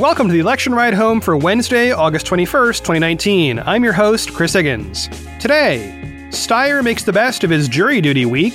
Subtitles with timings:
[0.00, 3.58] Welcome to the election ride home for Wednesday, August 21st, 2019.
[3.58, 5.08] I'm your host, Chris Higgins.
[5.38, 5.94] Today,
[6.30, 8.54] Steyer makes the best of his jury duty week,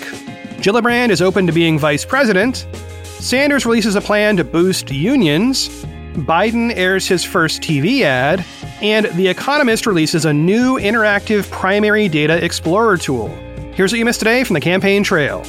[0.58, 2.66] Gillibrand is open to being vice president,
[3.04, 5.70] Sanders releases a plan to boost unions,
[6.16, 8.44] Biden airs his first TV ad,
[8.82, 13.28] and The Economist releases a new interactive primary data explorer tool.
[13.76, 15.44] Here's what you missed today from the campaign trail.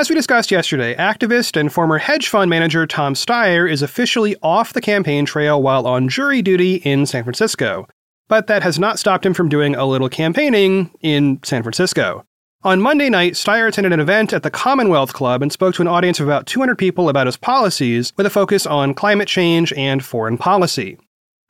[0.00, 4.72] As we discussed yesterday, activist and former hedge fund manager Tom Steyer is officially off
[4.72, 7.86] the campaign trail while on jury duty in San Francisco.
[8.26, 12.24] But that has not stopped him from doing a little campaigning in San Francisco.
[12.62, 15.88] On Monday night, Steyer attended an event at the Commonwealth Club and spoke to an
[15.88, 20.02] audience of about 200 people about his policies, with a focus on climate change and
[20.02, 20.96] foreign policy.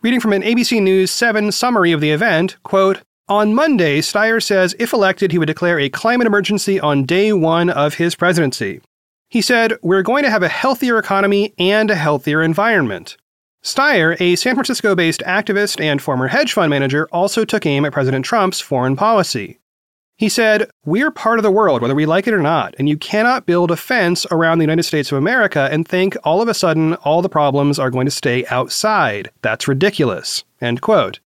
[0.03, 4.75] Reading from an ABC News 7 summary of the event, quote, on Monday, Steyer says
[4.78, 8.81] if elected, he would declare a climate emergency on day one of his presidency.
[9.28, 13.17] He said, We're going to have a healthier economy and a healthier environment.
[13.62, 17.92] Steyer, a San Francisco based activist and former hedge fund manager, also took aim at
[17.92, 19.61] President Trump's foreign policy.
[20.17, 22.97] He said, We're part of the world, whether we like it or not, and you
[22.97, 26.55] cannot build a fence around the United States of America and think all of a
[26.55, 29.31] sudden all the problems are going to stay outside.
[29.42, 30.42] That's ridiculous.
[30.61, 31.20] End quote.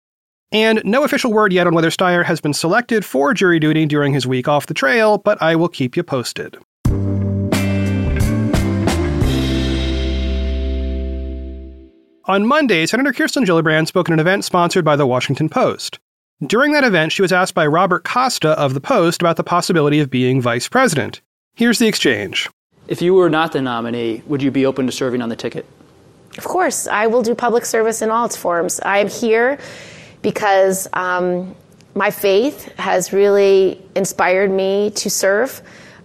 [0.53, 4.12] And no official word yet on whether Steyer has been selected for jury duty during
[4.12, 6.59] his week off the trail, but I will keep you posted.
[12.27, 15.98] On Monday, Senator Kirsten Gillibrand spoke at an event sponsored by the Washington Post.
[16.47, 20.00] During that event, she was asked by Robert Costa of the Post about the possibility
[20.00, 21.20] of being vice president.
[21.55, 22.48] Here's the exchange.
[22.89, 25.66] If you were not the nominee, would you be open to serving on the ticket?
[26.37, 26.87] Of course.
[26.87, 28.81] I will do public service in all its forms.
[28.81, 29.59] I am here
[30.22, 31.55] because um,
[31.94, 35.60] my faith has really inspired me to serve,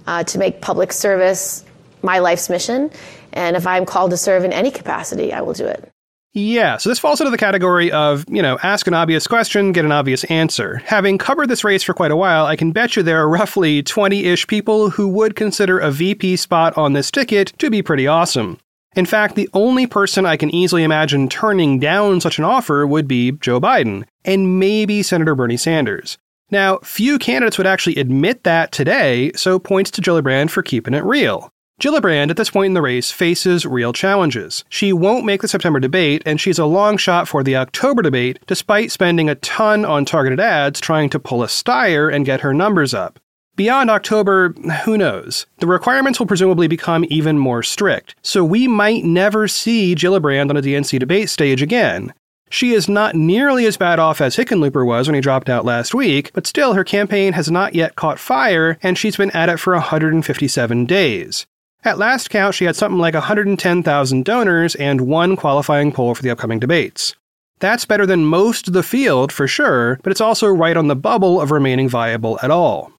[0.05, 1.63] uh, to make public service
[2.01, 2.91] my life's mission.
[3.33, 5.91] And if I'm called to serve in any capacity, I will do it.
[6.33, 9.85] Yeah, so this falls into the category of, you know, ask an obvious question, get
[9.85, 10.83] an obvious answer.
[10.85, 13.81] Having covered this race for quite a while, I can bet you there are roughly
[13.81, 18.05] 20 ish people who would consider a VP spot on this ticket to be pretty
[18.05, 18.59] awesome.
[18.97, 23.07] In fact, the only person I can easily imagine turning down such an offer would
[23.07, 26.17] be Joe Biden, and maybe Senator Bernie Sanders.
[26.49, 31.03] Now, few candidates would actually admit that today, so points to Gillibrand for keeping it
[31.03, 31.53] real.
[31.79, 34.63] Gillibrand, at this point in the race, faces real challenges.
[34.67, 38.39] She won't make the September debate, and she's a long shot for the October debate,
[38.47, 42.51] despite spending a ton on targeted ads trying to pull a Steyer and get her
[42.51, 43.19] numbers up.
[43.57, 44.49] Beyond October,
[44.85, 45.47] who knows?
[45.57, 50.57] The requirements will presumably become even more strict, so we might never see Gillibrand on
[50.57, 52.13] a DNC debate stage again.
[52.51, 55.95] She is not nearly as bad off as Hickenlooper was when he dropped out last
[55.95, 59.59] week, but still her campaign has not yet caught fire, and she's been at it
[59.59, 61.47] for 157 days.
[61.83, 66.29] At last count, she had something like 110,000 donors and one qualifying poll for the
[66.29, 67.15] upcoming debates.
[67.57, 70.95] That's better than most of the field, for sure, but it's also right on the
[70.95, 72.91] bubble of remaining viable at all.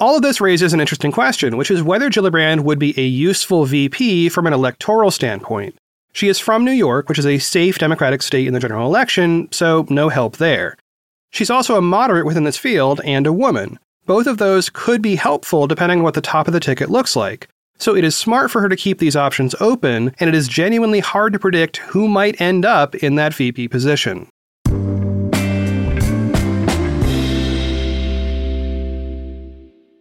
[0.00, 3.66] All of this raises an interesting question, which is whether Gillibrand would be a useful
[3.66, 5.76] VP from an electoral standpoint.
[6.14, 9.48] She is from New York, which is a safe Democratic state in the general election,
[9.52, 10.78] so no help there.
[11.32, 13.78] She's also a moderate within this field and a woman.
[14.06, 17.14] Both of those could be helpful depending on what the top of the ticket looks
[17.14, 17.46] like.
[17.76, 21.00] So it is smart for her to keep these options open, and it is genuinely
[21.00, 24.29] hard to predict who might end up in that VP position.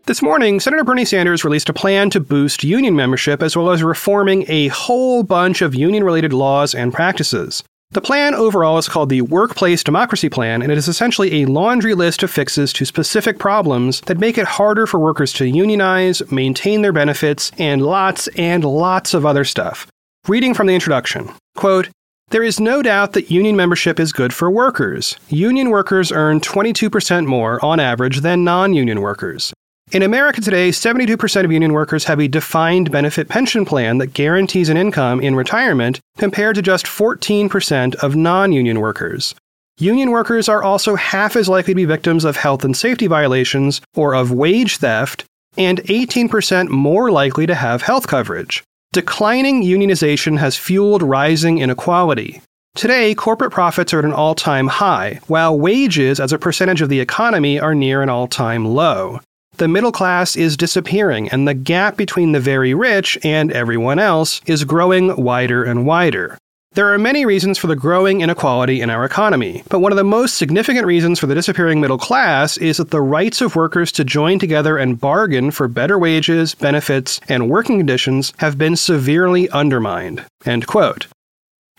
[0.10, 3.84] This morning, Senator Bernie Sanders released a plan to boost union membership as well as
[3.84, 7.64] reforming a whole bunch of union related laws and practices.
[7.92, 11.94] The plan overall is called the Workplace Democracy Plan, and it is essentially a laundry
[11.94, 16.82] list of fixes to specific problems that make it harder for workers to unionize, maintain
[16.82, 19.86] their benefits, and lots and lots of other stuff.
[20.28, 21.88] Reading from the introduction quote,
[22.32, 25.18] there is no doubt that union membership is good for workers.
[25.30, 29.54] Union workers earn 22% more on average than non union workers.
[29.92, 34.70] In America today, 72% of union workers have a defined benefit pension plan that guarantees
[34.70, 39.34] an income in retirement compared to just 14% of non union workers.
[39.80, 43.82] Union workers are also half as likely to be victims of health and safety violations
[43.96, 45.26] or of wage theft,
[45.58, 48.64] and 18% more likely to have health coverage.
[48.94, 52.44] Declining unionization has fueled rising inequality.
[52.76, 56.90] Today, corporate profits are at an all time high, while wages as a percentage of
[56.90, 59.20] the economy are near an all time low
[59.60, 64.42] the middle class is disappearing, and the gap between the very rich and everyone else
[64.46, 66.38] is growing wider and wider.
[66.74, 70.04] There are many reasons for the growing inequality in our economy, but one of the
[70.04, 74.04] most significant reasons for the disappearing middle class is that the rights of workers to
[74.04, 80.24] join together and bargain for better wages, benefits, and working conditions have been severely undermined.
[80.46, 81.08] End quote.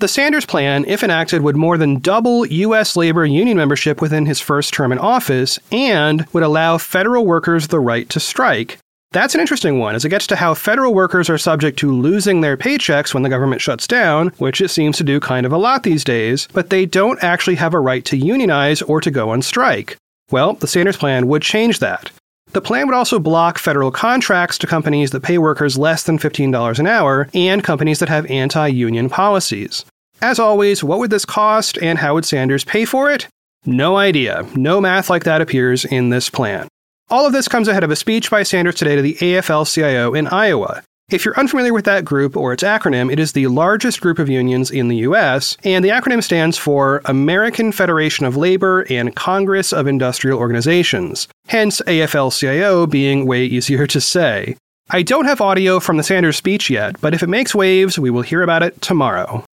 [0.00, 2.96] The Sanders plan, if enacted, would more than double U.S.
[2.96, 7.80] labor union membership within his first term in office and would allow federal workers the
[7.80, 8.78] right to strike.
[9.12, 12.40] That's an interesting one, as it gets to how federal workers are subject to losing
[12.40, 15.58] their paychecks when the government shuts down, which it seems to do kind of a
[15.58, 19.28] lot these days, but they don't actually have a right to unionize or to go
[19.28, 19.98] on strike.
[20.30, 22.10] Well, the Sanders plan would change that.
[22.52, 26.78] The plan would also block federal contracts to companies that pay workers less than $15
[26.78, 29.84] an hour and companies that have anti union policies.
[30.22, 33.26] As always, what would this cost and how would Sanders pay for it?
[33.64, 34.46] No idea.
[34.54, 36.68] No math like that appears in this plan.
[37.08, 40.14] All of this comes ahead of a speech by Sanders today to the AFL CIO
[40.14, 40.82] in Iowa.
[41.10, 44.28] If you're unfamiliar with that group or its acronym, it is the largest group of
[44.28, 49.72] unions in the US, and the acronym stands for American Federation of Labor and Congress
[49.72, 54.56] of Industrial Organizations, hence AFL CIO being way easier to say.
[54.90, 58.10] I don't have audio from the Sanders speech yet, but if it makes waves, we
[58.10, 59.44] will hear about it tomorrow.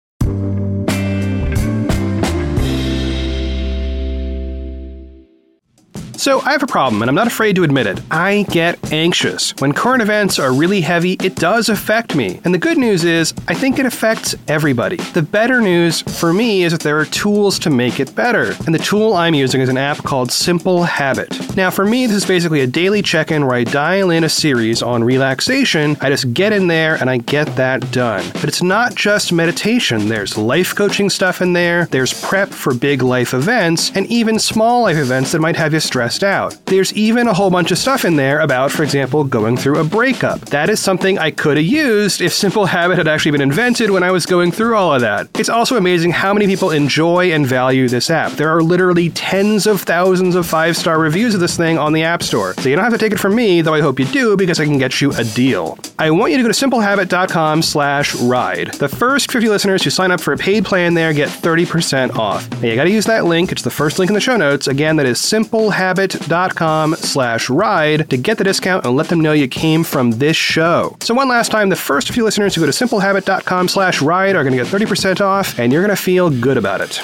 [6.26, 8.00] So, I have a problem, and I'm not afraid to admit it.
[8.10, 9.54] I get anxious.
[9.58, 12.40] When current events are really heavy, it does affect me.
[12.44, 14.96] And the good news is, I think it affects everybody.
[14.96, 18.56] The better news for me is that there are tools to make it better.
[18.66, 21.56] And the tool I'm using is an app called Simple Habit.
[21.56, 24.28] Now, for me, this is basically a daily check in where I dial in a
[24.28, 25.96] series on relaxation.
[26.00, 28.28] I just get in there and I get that done.
[28.32, 33.02] But it's not just meditation, there's life coaching stuff in there, there's prep for big
[33.02, 36.66] life events, and even small life events that might have you stressed stressed out.
[36.66, 39.84] There's even a whole bunch of stuff in there about, for example, going through a
[39.84, 40.40] breakup.
[40.40, 44.02] That is something I could have used if Simple Habit had actually been invented when
[44.02, 45.28] I was going through all of that.
[45.38, 48.32] It's also amazing how many people enjoy and value this app.
[48.32, 52.02] There are literally tens of thousands of five star reviews of this thing on the
[52.02, 52.54] App Store.
[52.54, 54.60] So you don't have to take it from me, though I hope you do because
[54.60, 55.78] I can get you a deal.
[55.98, 58.72] I want you to go to simplehabit.com slash ride.
[58.74, 62.50] The first 50 listeners who sign up for a paid plan there get 30% off.
[62.62, 63.52] Now you gotta use that link.
[63.52, 64.66] It's the first link in the show notes.
[64.66, 69.32] Again, that is simplehabit habit.com slash ride to get the discount and let them know
[69.32, 70.96] you came from this show.
[71.00, 74.44] So one last time, the first few listeners who go to simplehabit.com slash ride are
[74.44, 77.02] going to get 30% off and you're going to feel good about it.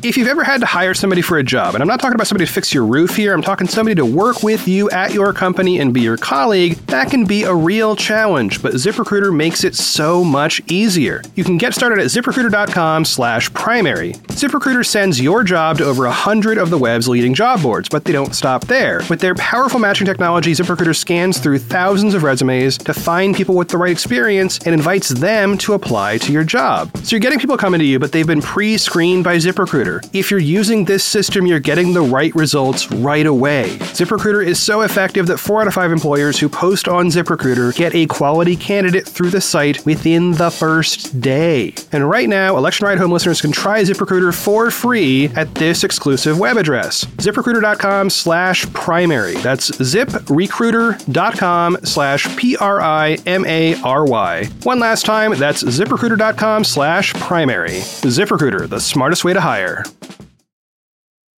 [0.00, 2.28] If you've ever had to hire somebody for a job, and I'm not talking about
[2.28, 5.32] somebody to fix your roof here, I'm talking somebody to work with you at your
[5.32, 9.74] company and be your colleague, that can be a real challenge, but ZipRecruiter makes it
[9.74, 11.20] so much easier.
[11.34, 14.12] You can get started at ziprecruiter.com slash primary.
[14.38, 18.12] ZipRecruiter sends your job to over 100 of the web's leading job boards, but they
[18.12, 19.00] don't stop there.
[19.10, 23.68] With their powerful matching technology, ZipRecruiter scans through thousands of resumes to find people with
[23.68, 26.96] the right experience and invites them to apply to your job.
[26.98, 30.08] So you're getting people coming to you, but they've been pre-screened by ZipRecruiter ZipRecruiter.
[30.12, 33.76] If you're using this system, you're getting the right results right away.
[33.78, 37.94] ZipRecruiter is so effective that 4 out of 5 employers who post on ZipRecruiter get
[37.94, 41.74] a quality candidate through the site within the first day.
[41.92, 46.38] And right now, Election Ride Home listeners can try ZipRecruiter for free at this exclusive
[46.38, 49.34] web address, ziprecruiter.com slash primary.
[49.34, 54.44] That's ziprecruiter.com slash P-R-I-M-A-R-Y.
[54.62, 57.80] One last time, that's ziprecruiter.com slash primary.
[58.08, 59.77] ZipRecruiter, the smartest way to hire.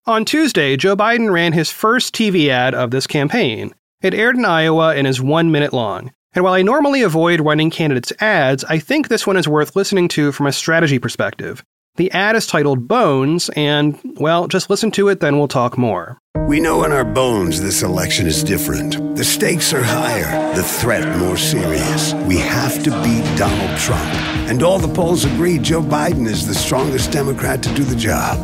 [0.05, 3.73] On Tuesday, Joe Biden ran his first TV ad of this campaign.
[4.01, 6.11] It aired in Iowa and is one minute long.
[6.33, 10.07] And while I normally avoid running candidates' ads, I think this one is worth listening
[10.09, 11.63] to from a strategy perspective.
[11.95, 16.17] The ad is titled Bones, and, well, just listen to it, then we'll talk more.
[16.47, 19.15] We know in our bones this election is different.
[19.15, 22.13] The stakes are higher, the threat more serious.
[22.13, 24.13] We have to beat Donald Trump.
[24.49, 28.37] And all the polls agree Joe Biden is the strongest Democrat to do the job.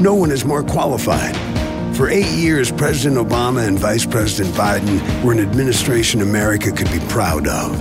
[0.00, 1.36] No one is more qualified.
[1.96, 7.00] For eight years, President Obama and Vice President Biden were an administration America could be
[7.08, 7.78] proud of.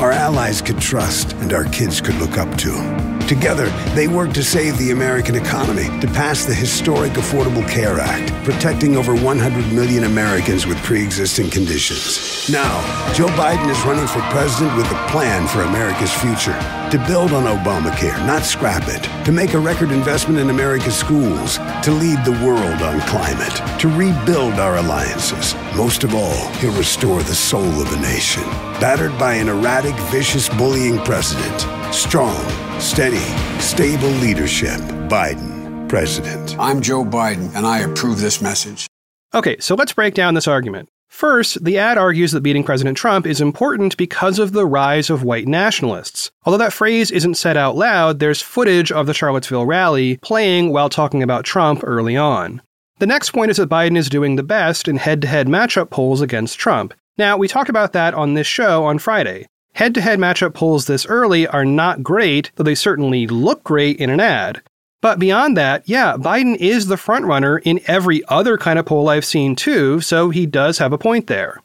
[0.00, 3.13] Our allies could trust, and our kids could look up to.
[3.28, 8.30] Together, they work to save the American economy, to pass the historic Affordable Care Act,
[8.44, 12.50] protecting over 100 million Americans with pre existing conditions.
[12.50, 12.82] Now,
[13.14, 16.52] Joe Biden is running for president with a plan for America's future
[16.90, 21.56] to build on Obamacare, not scrap it, to make a record investment in America's schools,
[21.82, 25.54] to lead the world on climate, to rebuild our alliances.
[25.74, 28.44] Most of all, he'll restore the soul of a nation,
[28.80, 31.66] battered by an erratic, vicious, bullying president.
[31.94, 32.44] Strong
[32.80, 33.24] Steady,
[33.60, 34.80] stable leadership.
[35.08, 36.56] Biden, president.
[36.58, 38.86] I'm Joe Biden, and I approve this message.
[39.32, 40.88] Okay, so let's break down this argument.
[41.08, 45.22] First, the ad argues that beating President Trump is important because of the rise of
[45.22, 46.32] white nationalists.
[46.44, 50.88] Although that phrase isn't said out loud, there's footage of the Charlottesville rally playing while
[50.88, 52.60] talking about Trump early on.
[52.98, 55.90] The next point is that Biden is doing the best in head to head matchup
[55.90, 56.92] polls against Trump.
[57.16, 59.46] Now, we talked about that on this show on Friday.
[59.74, 63.98] Head to head matchup polls this early are not great, though they certainly look great
[63.98, 64.62] in an ad.
[65.00, 69.24] But beyond that, yeah, Biden is the frontrunner in every other kind of poll I've
[69.24, 71.60] seen too, so he does have a point there.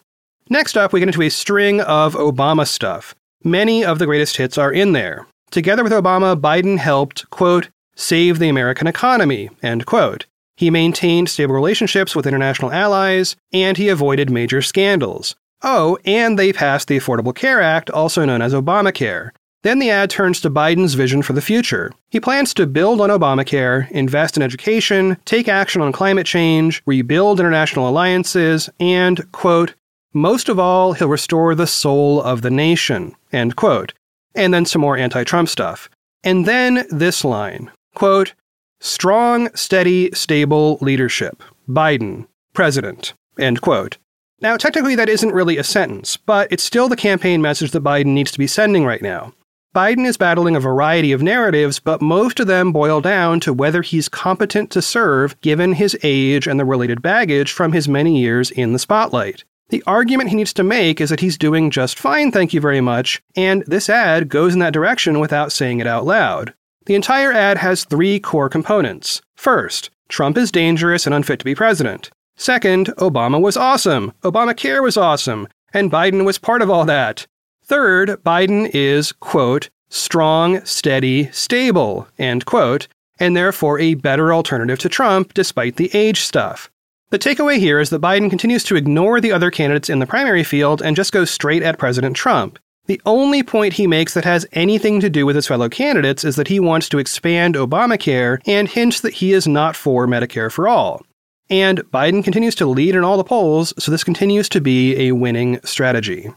[0.50, 3.16] Next up, we get into a string of Obama stuff.
[3.44, 5.26] Many of the greatest hits are in there.
[5.52, 10.26] Together with Obama, Biden helped, quote, save the American economy, end quote.
[10.58, 15.36] He maintained stable relationships with international allies, and he avoided major scandals.
[15.62, 19.32] Oh, and they passed the Affordable Care Act, also known as Obamacare.
[19.62, 21.92] Then the ad turns to Biden's vision for the future.
[22.10, 27.42] He plans to build on Obamacare, invest in education, take action on climate change, rebuild
[27.42, 29.74] international alliances, and, quote,
[30.14, 33.94] most of all, he'll restore the soul of the nation, end quote.
[34.34, 35.90] And then some more anti Trump stuff.
[36.24, 38.34] And then this line, quote,
[38.80, 41.44] strong, steady, stable leadership.
[41.68, 43.98] Biden, president, end quote.
[44.42, 48.08] Now, technically, that isn't really a sentence, but it's still the campaign message that Biden
[48.08, 49.34] needs to be sending right now.
[49.76, 53.82] Biden is battling a variety of narratives, but most of them boil down to whether
[53.82, 58.50] he's competent to serve given his age and the related baggage from his many years
[58.50, 59.44] in the spotlight.
[59.70, 62.82] The argument he needs to make is that he's doing just fine, thank you very
[62.82, 66.56] much, and this ad goes in that direction without saying it out loud.
[66.88, 69.22] The entire ad has three core components.
[69.36, 72.10] First, Trump is dangerous and unfit to be president.
[72.40, 77.28] Second, Obama was awesome, Obamacare was awesome, and Biden was part of all that.
[77.66, 82.88] Third, Biden is, quote, strong, steady, stable, end quote,
[83.20, 86.72] and therefore a better alternative to Trump despite the age stuff.
[87.10, 90.46] The takeaway here is that Biden continues to ignore the other candidates in the primary
[90.46, 92.58] field and just goes straight at President Trump.
[92.86, 96.38] The only point he makes that has anything to do with his fellow candidates is
[96.38, 100.70] that he wants to expand Obamacare and hints that he is not for Medicare for
[100.70, 101.02] all.
[101.50, 105.14] And Biden continues to lead in all the polls, so this continues to be a
[105.14, 106.32] winning strategy.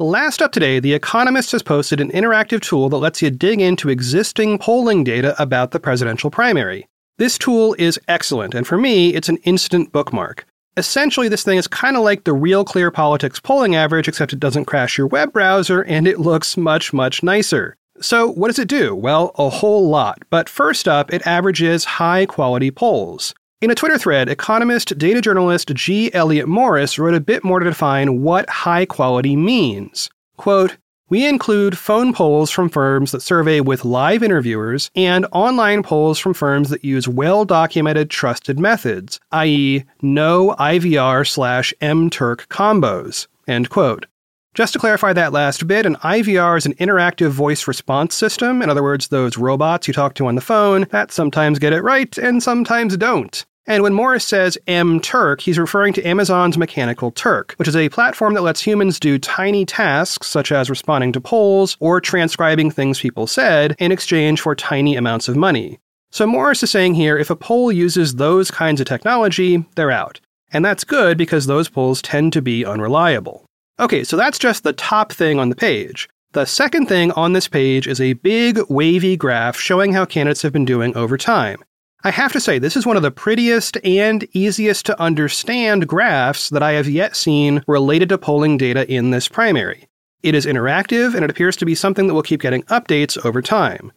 [0.00, 3.90] Last up today, The Economist has posted an interactive tool that lets you dig into
[3.90, 6.88] existing polling data about the presidential primary.
[7.18, 10.44] This tool is excellent, and for me, it's an instant bookmark.
[10.76, 14.40] Essentially, this thing is kind of like the Real Clear Politics polling average, except it
[14.40, 17.76] doesn't crash your web browser and it looks much, much nicer.
[18.00, 18.94] So, what does it do?
[18.94, 20.22] Well, a whole lot.
[20.30, 23.34] But first up, it averages high quality polls.
[23.60, 26.12] In a Twitter thread, economist data journalist G.
[26.12, 30.10] Elliott Morris wrote a bit more to define what high quality means.
[30.36, 30.76] Quote,
[31.08, 36.34] we include phone polls from firms that survey with live interviewers and online polls from
[36.34, 43.28] firms that use well documented trusted methods, i.e., no IVR slash MTurk combos.
[43.46, 44.06] End quote.
[44.54, 48.62] Just to clarify that last bit, an IVR is an interactive voice response system.
[48.62, 51.82] In other words, those robots you talk to on the phone that sometimes get it
[51.82, 53.44] right and sometimes don't.
[53.66, 57.88] And when Morris says M Turk, he's referring to Amazon's Mechanical Turk, which is a
[57.88, 63.00] platform that lets humans do tiny tasks such as responding to polls or transcribing things
[63.00, 65.80] people said in exchange for tiny amounts of money.
[66.12, 70.20] So Morris is saying here if a poll uses those kinds of technology, they're out.
[70.52, 73.46] And that's good because those polls tend to be unreliable.
[73.80, 76.08] Okay, so that's just the top thing on the page.
[76.32, 80.52] The second thing on this page is a big wavy graph showing how candidates have
[80.52, 81.64] been doing over time.
[82.04, 86.50] I have to say, this is one of the prettiest and easiest to understand graphs
[86.50, 89.88] that I have yet seen related to polling data in this primary.
[90.22, 93.42] It is interactive, and it appears to be something that will keep getting updates over
[93.42, 93.90] time.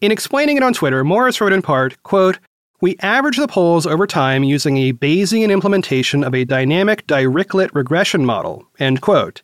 [0.00, 2.38] In explaining it on Twitter, Morris wrote in part, quote,
[2.82, 8.26] we average the polls over time using a Bayesian implementation of a dynamic Dirichlet regression
[8.26, 9.40] model, end quote.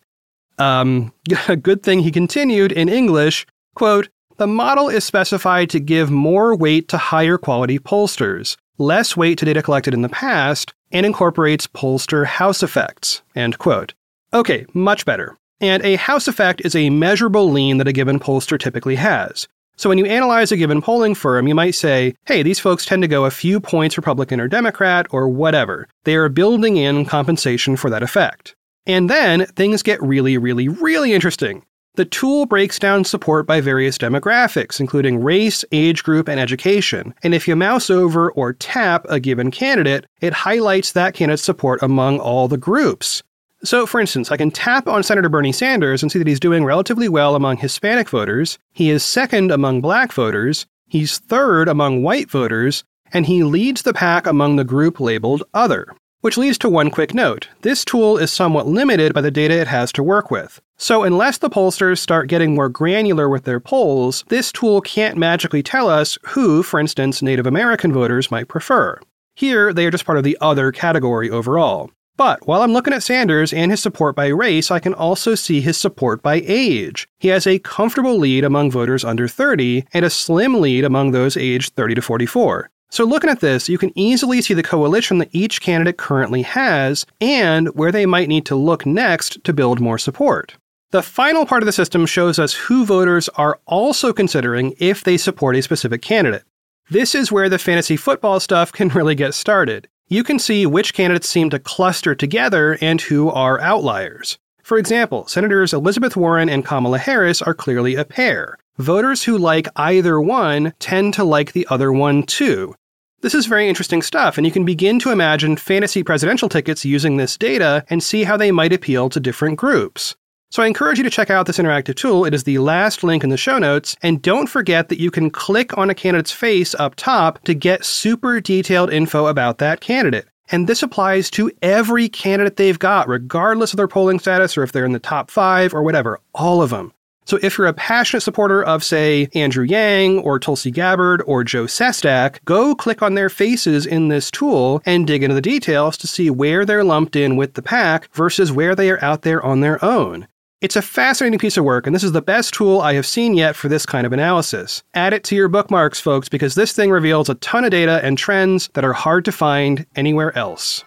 [0.59, 1.13] Um,
[1.49, 6.55] a good thing he continued in English, quote, the model is specified to give more
[6.55, 11.67] weight to higher quality pollsters, less weight to data collected in the past, and incorporates
[11.69, 13.23] pollster house effects.
[13.37, 13.95] End quote.
[14.35, 15.37] Okay, much better.
[15.61, 19.47] And a house effect is a measurable lean that a given pollster typically has.
[19.79, 23.01] So when you analyze a given polling firm, you might say, hey, these folks tend
[23.03, 25.87] to go a few points Republican or Democrat or whatever.
[26.03, 28.57] They are building in compensation for that effect.
[28.87, 31.65] And then things get really, really, really interesting.
[31.95, 37.15] The tool breaks down support by various demographics, including race, age group, and education.
[37.23, 41.83] And if you mouse over or tap a given candidate, it highlights that candidate's support
[41.83, 43.23] among all the groups.
[43.65, 46.65] So, for instance, I can tap on Senator Bernie Sanders and see that he's doing
[46.65, 52.31] relatively well among Hispanic voters, he is second among black voters, he's third among white
[52.31, 55.89] voters, and he leads the pack among the group labeled Other.
[56.21, 57.49] Which leads to one quick note.
[57.63, 60.61] This tool is somewhat limited by the data it has to work with.
[60.77, 65.63] So, unless the pollsters start getting more granular with their polls, this tool can't magically
[65.63, 69.01] tell us who, for instance, Native American voters might prefer.
[69.35, 71.91] Here, they are just part of the other category overall.
[72.19, 75.61] But while I'm looking at Sanders and his support by race, I can also see
[75.61, 77.07] his support by age.
[77.21, 81.37] He has a comfortable lead among voters under 30 and a slim lead among those
[81.37, 82.71] aged 30 to 44.
[82.91, 87.07] So, looking at this, you can easily see the coalition that each candidate currently has
[87.21, 90.57] and where they might need to look next to build more support.
[90.91, 95.19] The final part of the system shows us who voters are also considering if they
[95.19, 96.43] support a specific candidate.
[96.91, 100.95] This is where the fantasy football stuff can really get started you can see which
[100.95, 104.39] candidates seem to cluster together and who are outliers.
[104.63, 108.59] For example, Senators Elizabeth Warren and Kamala Harris are clearly a pair.
[108.77, 112.75] Voters who like either one tend to like the other one too.
[113.21, 117.17] This is very interesting stuff, and you can begin to imagine fantasy presidential tickets using
[117.17, 120.15] this data and see how they might appeal to different groups.
[120.51, 122.25] So I encourage you to check out this interactive tool.
[122.25, 123.95] It is the last link in the show notes.
[124.03, 127.85] And don't forget that you can click on a candidate's face up top to get
[127.85, 130.27] super detailed info about that candidate.
[130.51, 134.73] And this applies to every candidate they've got, regardless of their polling status or if
[134.73, 136.95] they're in the top five or whatever, all of them.
[137.27, 141.65] So if you're a passionate supporter of, say, Andrew Yang or Tulsi Gabbard or Joe
[141.65, 146.07] Sestak, go click on their faces in this tool and dig into the details to
[146.07, 149.61] see where they're lumped in with the pack versus where they are out there on
[149.61, 150.27] their own.
[150.61, 153.35] It's a fascinating piece of work, and this is the best tool I have seen
[153.35, 154.83] yet for this kind of analysis.
[154.93, 158.19] Add it to your bookmarks, folks, because this thing reveals a ton of data and
[158.19, 160.83] trends that are hard to find anywhere else.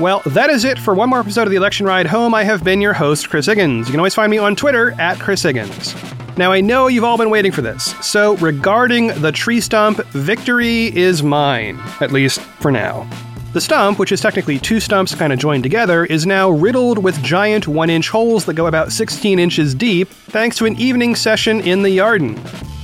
[0.00, 2.34] Well, that is it for one more episode of the Election Ride Home.
[2.34, 3.86] I have been your host, Chris Higgins.
[3.86, 5.94] You can always find me on Twitter at Chris Higgins.
[6.36, 10.86] Now, I know you've all been waiting for this, so regarding the tree stump, victory
[10.96, 13.08] is mine, at least for now.
[13.52, 17.22] The stump, which is technically two stumps kind of joined together, is now riddled with
[17.22, 21.60] giant 1 inch holes that go about 16 inches deep, thanks to an evening session
[21.60, 22.40] in the Yarden.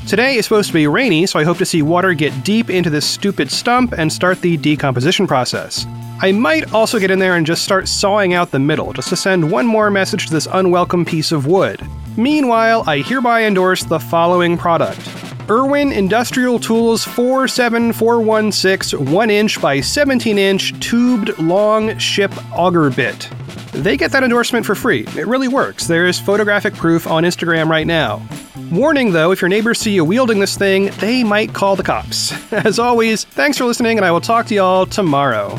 [0.06, 2.90] Today is supposed to be rainy, so I hope to see water get deep into
[2.90, 5.86] this stupid stump and start the decomposition process.
[6.20, 9.16] I might also get in there and just start sawing out the middle, just to
[9.16, 11.80] send one more message to this unwelcome piece of wood.
[12.18, 15.00] Meanwhile, I hereby endorse the following product
[15.50, 23.30] Irwin Industrial Tools 47416 1 inch by 17 inch tubed long ship auger bit.
[23.72, 25.06] They get that endorsement for free.
[25.16, 25.86] It really works.
[25.86, 28.20] There is photographic proof on Instagram right now.
[28.70, 32.32] Warning though, if your neighbors see you wielding this thing, they might call the cops.
[32.52, 35.58] As always, thanks for listening, and I will talk to y'all tomorrow.